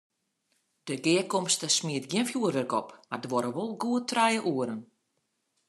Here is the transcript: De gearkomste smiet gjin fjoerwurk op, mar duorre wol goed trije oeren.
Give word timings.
De 0.87 0.95
gearkomste 1.03 1.67
smiet 1.77 2.05
gjin 2.11 2.27
fjoerwurk 2.29 2.71
op, 2.81 2.89
mar 3.09 3.21
duorre 3.23 3.51
wol 3.55 3.71
goed 3.81 4.05
trije 4.11 4.41
oeren. 4.53 4.79